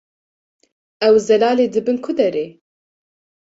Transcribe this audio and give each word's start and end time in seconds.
Ew, 1.07 1.15
Zelalê 1.27 1.65
dibin 1.73 1.97
ku 2.03 2.11
derê? 2.19 2.45